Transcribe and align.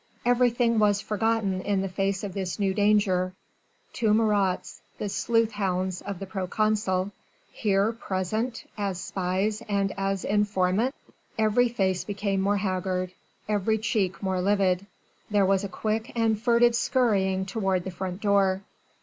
Everything 0.25 0.79
was 0.79 0.99
forgotten 0.99 1.61
in 1.61 1.81
the 1.81 1.87
face 1.87 2.23
of 2.23 2.33
this 2.33 2.57
new 2.57 2.73
danger 2.73 3.33
two 3.93 4.15
Marats, 4.15 4.81
the 4.97 5.07
sleuth 5.07 5.51
hounds 5.51 6.01
of 6.01 6.17
the 6.17 6.25
proconsul 6.25 7.11
here 7.51 7.91
present, 7.93 8.67
as 8.79 8.99
spies 8.99 9.61
and 9.69 9.93
as 9.99 10.25
informants! 10.25 10.97
Every 11.37 11.69
face 11.69 12.03
became 12.03 12.41
more 12.41 12.57
haggard 12.57 13.11
every 13.47 13.77
cheek 13.77 14.23
more 14.23 14.41
livid. 14.41 14.87
There 15.29 15.45
was 15.45 15.63
a 15.63 15.69
quick 15.69 16.11
and 16.15 16.41
furtive 16.41 16.75
scurrying 16.75 17.45
toward 17.45 17.83
the 17.83 17.91
front 17.91 18.21
door. 18.21 18.63